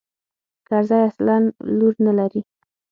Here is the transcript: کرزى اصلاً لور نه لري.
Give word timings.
کرزى 0.67 0.99
اصلاً 1.09 1.35
لور 1.77 1.93
نه 2.05 2.11
لري. 2.19 2.41